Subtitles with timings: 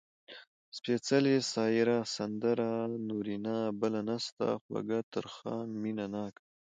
[0.77, 2.69] سپېڅلې، سايره، سندره،
[3.09, 3.55] نورينه.
[3.79, 5.55] بله نسته، خوږَه، ترخه.
[5.81, 6.41] مينه ناکه